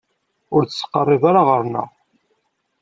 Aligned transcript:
Ur 0.55 0.61
d-ttqerrib 0.63 1.23
ara 1.29 1.41
ɣer-neɣ. 1.49 1.89